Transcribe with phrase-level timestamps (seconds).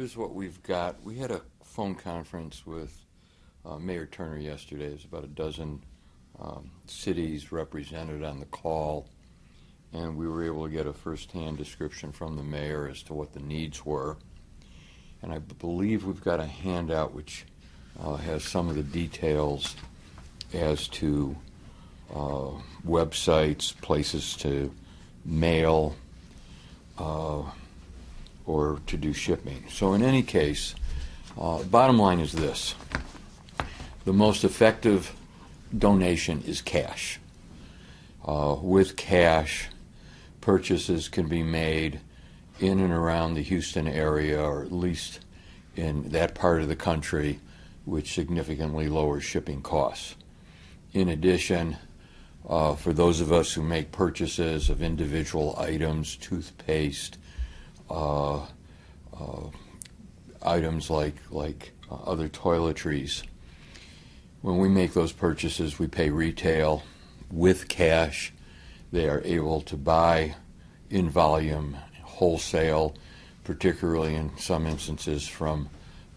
[0.00, 1.04] Here's what we've got.
[1.04, 3.04] We had a phone conference with
[3.66, 4.88] uh, Mayor Turner yesterday.
[4.88, 5.82] There's about a dozen
[6.40, 9.06] um, cities represented on the call,
[9.92, 13.34] and we were able to get a firsthand description from the mayor as to what
[13.34, 14.16] the needs were.
[15.20, 17.44] And I believe we've got a handout which
[18.02, 19.76] uh, has some of the details
[20.54, 21.36] as to
[22.14, 22.52] uh,
[22.86, 24.74] websites, places to
[25.26, 25.94] mail,
[26.96, 27.42] uh,
[28.50, 29.64] or to do shipping.
[29.70, 30.74] So, in any case,
[31.38, 32.74] uh, bottom line is this
[34.04, 35.14] the most effective
[35.76, 37.20] donation is cash.
[38.26, 39.68] Uh, with cash,
[40.40, 42.00] purchases can be made
[42.58, 45.20] in and around the Houston area, or at least
[45.76, 47.38] in that part of the country,
[47.84, 50.16] which significantly lowers shipping costs.
[50.92, 51.76] In addition,
[52.48, 57.16] uh, for those of us who make purchases of individual items, toothpaste,
[57.90, 58.46] uh,
[59.18, 59.50] uh,
[60.42, 63.22] items like like uh, other toiletries.
[64.42, 66.82] When we make those purchases, we pay retail
[67.30, 68.32] with cash.
[68.92, 70.36] They are able to buy
[70.88, 72.96] in volume, wholesale,
[73.44, 75.68] particularly in some instances from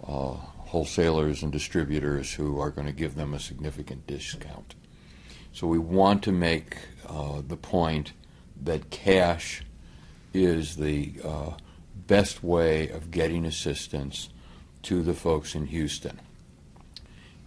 [0.08, 0.36] uh,
[0.74, 4.74] wholesalers and distributors who are going to give them a significant discount.
[5.52, 8.14] So we want to make uh, the point
[8.64, 9.64] that cash
[10.34, 11.52] is the uh,
[12.08, 14.30] best way of getting assistance
[14.84, 16.20] to the folks in Houston.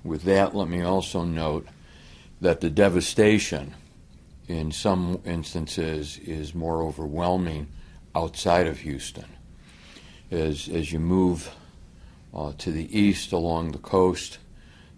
[0.03, 1.67] With that, let me also note
[2.41, 3.75] that the devastation
[4.49, 7.67] in some instances is more overwhelming
[8.15, 9.27] outside of Houston.
[10.31, 11.51] As, as you move
[12.35, 14.39] uh, to the east along the coast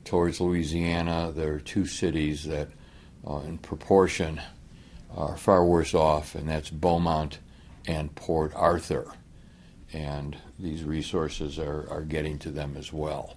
[0.04, 2.68] towards Louisiana, there are two cities that,
[3.26, 4.40] uh, in proportion,
[5.16, 7.38] are far worse off, and that's Beaumont
[7.88, 9.10] and Port Arthur
[9.92, 13.34] and these resources are, are getting to them as well.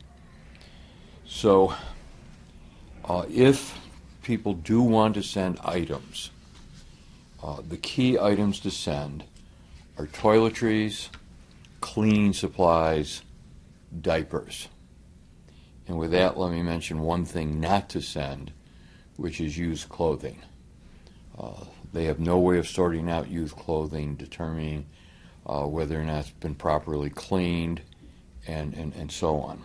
[1.26, 1.74] So,
[3.06, 3.80] uh, if
[4.22, 6.30] people do want to send items,
[7.42, 9.24] uh, the key items to send
[9.98, 11.08] are toiletries,
[11.80, 13.22] cleaning supplies,
[14.02, 14.68] diapers.
[15.88, 18.52] And with that, let me mention one thing not to send,
[19.16, 20.42] which is used clothing.
[21.38, 24.86] Uh, they have no way of sorting out used clothing, determining
[25.46, 27.82] uh, whether or not it's been properly cleaned,
[28.48, 29.64] and, and, and so on.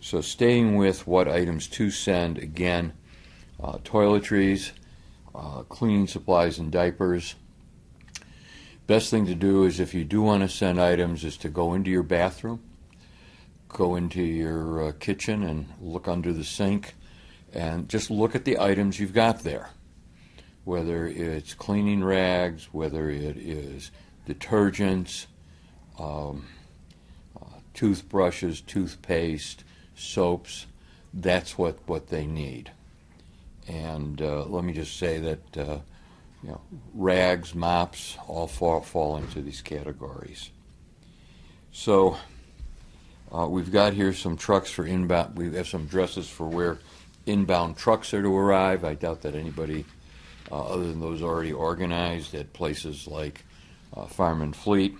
[0.00, 2.92] So, staying with what items to send again
[3.62, 4.72] uh, toiletries,
[5.34, 7.36] uh, cleaning supplies, and diapers.
[8.86, 11.72] Best thing to do is if you do want to send items, is to go
[11.74, 12.60] into your bathroom,
[13.68, 16.94] go into your uh, kitchen, and look under the sink,
[17.52, 19.70] and just look at the items you've got there.
[20.64, 23.90] Whether it's cleaning rags, whether it is
[24.28, 25.26] detergents,
[25.98, 26.46] um,
[27.40, 29.64] uh, toothbrushes, toothpaste,
[29.94, 30.66] soaps.
[31.12, 32.70] That's what, what they need.
[33.68, 35.78] And uh, let me just say that uh,
[36.42, 36.60] you know,
[36.94, 40.50] rags, mops, all fall, fall into these categories.
[41.70, 42.16] So
[43.32, 45.36] uh, we've got here some trucks for inbound.
[45.36, 46.78] We have some dresses for where
[47.26, 48.84] inbound trucks are to arrive.
[48.84, 49.84] I doubt that anybody,
[50.50, 53.44] uh, other than those already organized at places like
[53.96, 54.96] uh, Fireman Fleet.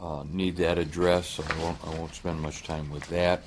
[0.00, 3.42] Uh, need that address, so I won't, I won't spend much time with that.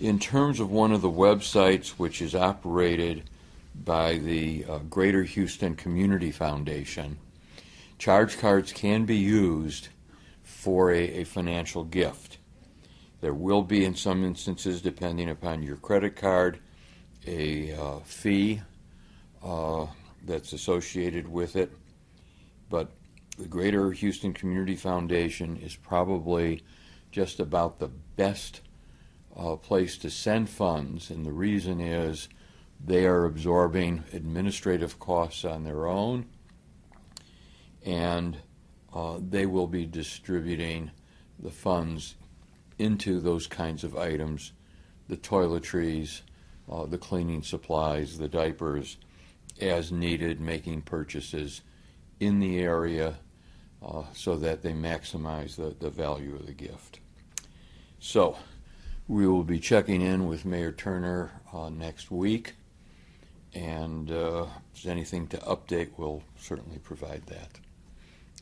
[0.00, 3.24] In terms of one of the websites which is operated
[3.84, 7.18] by the uh, Greater Houston Community Foundation,
[7.98, 9.88] charge cards can be used
[10.42, 12.38] for a, a financial gift.
[13.20, 16.58] There will be, in some instances, depending upon your credit card,
[17.26, 18.62] a uh, fee
[19.44, 19.86] uh,
[20.24, 21.72] that's associated with it.
[22.68, 22.90] But
[23.38, 26.62] the Greater Houston Community Foundation is probably
[27.10, 28.60] just about the best
[29.36, 32.28] uh, place to send funds, and the reason is
[32.84, 36.26] they are absorbing administrative costs on their own,
[37.84, 38.38] and
[38.94, 40.90] uh, they will be distributing
[41.38, 42.16] the funds
[42.78, 44.52] into those kinds of items
[45.08, 46.22] the toiletries,
[46.70, 48.96] uh, the cleaning supplies, the diapers,
[49.60, 51.62] as needed, making purchases
[52.20, 53.14] in the area
[53.84, 57.00] uh, so that they maximize the, the value of the gift.
[57.98, 58.36] So,
[59.08, 62.54] we will be checking in with Mayor Turner uh, next week,
[63.54, 67.50] and uh, if there's anything to update, we'll certainly provide that.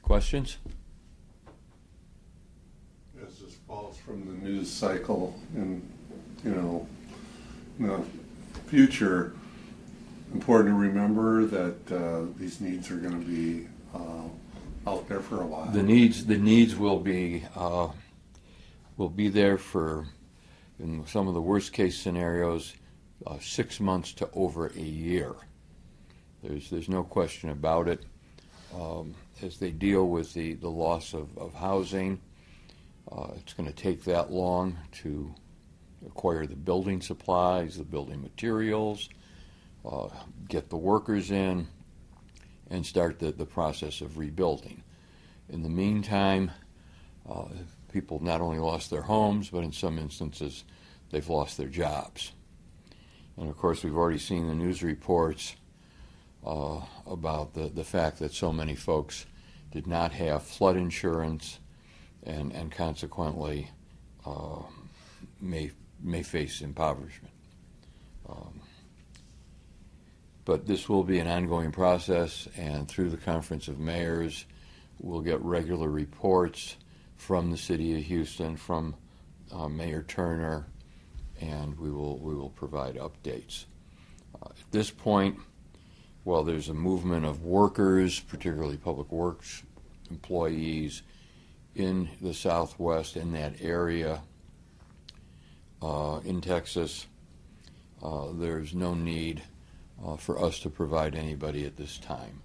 [0.03, 0.59] Questions?
[3.27, 5.87] As this falls from the news cycle, and
[6.45, 6.87] you know,
[7.79, 8.03] in the
[8.67, 9.35] future,
[10.32, 15.43] important to remember that uh, these needs are going to be uh, out there for
[15.43, 15.67] a while.
[15.71, 17.88] The needs, the needs will be, uh,
[18.97, 20.06] will be there for,
[20.79, 22.75] in some of the worst case scenarios,
[23.27, 25.35] uh, six months to over a year.
[26.43, 28.05] There's, there's no question about it.
[28.75, 32.21] Um, as they deal with the, the loss of, of housing,
[33.11, 35.35] uh, it's going to take that long to
[36.06, 39.09] acquire the building supplies, the building materials,
[39.88, 40.09] uh,
[40.49, 41.67] get the workers in,
[42.71, 44.82] and start the, the process of rebuilding.
[45.49, 46.50] In the meantime,
[47.29, 47.47] uh,
[47.93, 50.65] people not only lost their homes, but in some instances,
[51.11, 52.32] they've lost their jobs.
[53.37, 55.56] And of course, we've already seen the news reports
[56.47, 59.26] uh, about the, the fact that so many folks
[59.73, 61.59] did not have flood insurance
[62.23, 63.71] and, and consequently
[64.26, 64.62] uh,
[65.41, 65.71] may,
[66.03, 67.35] may face impoverishment.
[68.29, 68.61] Um,
[70.45, 74.47] but this will be an ongoing process, and through the Conference of Mayors,
[74.99, 76.77] we'll get regular reports
[77.17, 78.95] from the City of Houston, from
[79.53, 80.67] uh, Mayor Turner,
[81.41, 83.67] and we will, we will provide updates.
[84.43, 85.39] Uh, at this point,
[86.25, 89.63] while there's a movement of workers, particularly public works
[90.11, 91.03] employees,
[91.75, 94.21] in the Southwest, in that area,
[95.83, 97.07] uh, in Texas,
[98.03, 99.43] uh, there's no need
[100.05, 102.43] uh, for us to provide anybody at this time.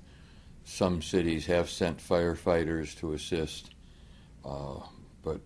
[0.64, 3.70] Some cities have sent firefighters to assist,
[4.44, 4.80] uh,
[5.24, 5.40] but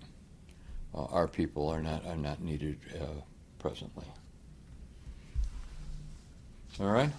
[0.95, 3.21] uh, our people are not are not needed uh,
[3.59, 4.05] presently.
[6.79, 7.11] All right.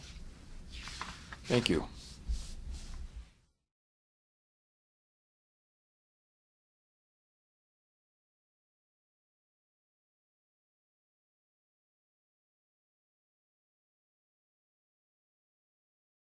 [1.45, 1.85] Thank you.